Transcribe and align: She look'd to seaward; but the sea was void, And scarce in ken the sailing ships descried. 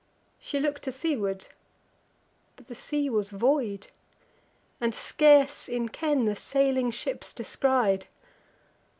She 0.39 0.59
look'd 0.59 0.81
to 0.85 0.91
seaward; 0.91 1.45
but 2.55 2.65
the 2.65 2.73
sea 2.73 3.07
was 3.07 3.29
void, 3.29 3.85
And 4.79 4.95
scarce 4.95 5.69
in 5.69 5.89
ken 5.89 6.25
the 6.25 6.35
sailing 6.35 6.89
ships 6.89 7.31
descried. 7.31 8.07